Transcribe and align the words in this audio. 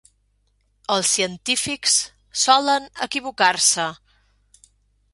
Els 0.95 1.11
científics 1.17 1.99
solen 2.47 2.91
equivocar-se. 3.09 3.89